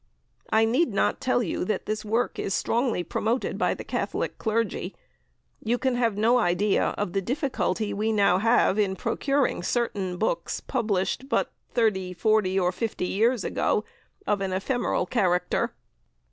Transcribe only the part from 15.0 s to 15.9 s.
character.